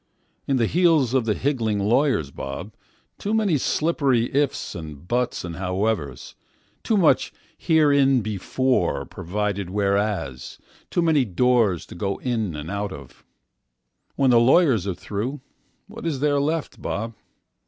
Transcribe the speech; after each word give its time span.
In 0.47 0.57
the 0.57 0.65
heels 0.65 1.13
of 1.13 1.25
the 1.25 1.35
higgling 1.35 1.77
lawyers, 1.77 2.31
Bob, 2.31 2.73
Too 3.19 3.35
many 3.35 3.59
slippery 3.59 4.33
ifs 4.33 4.73
and 4.73 5.07
buts 5.07 5.43
and 5.45 5.57
howevers, 5.57 6.33
Too 6.81 6.97
much 6.97 7.31
hereinbefore 7.55 9.05
provided 9.05 9.69
whereas, 9.69 10.57
Too 10.89 11.03
many 11.03 11.23
doors 11.23 11.85
to 11.85 11.93
go 11.93 12.17
in 12.17 12.55
and 12.55 12.71
out 12.71 12.91
of. 12.91 13.23
When 14.15 14.31
the 14.31 14.39
lawyers 14.39 14.87
are 14.87 14.95
throughWhat 14.95 16.03
is 16.05 16.19
there 16.19 16.39
left, 16.41 16.81
Bob? 16.81 17.13